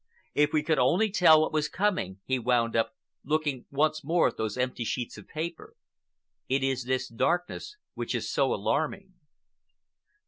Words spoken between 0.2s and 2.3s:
If we could only tell what was coming!"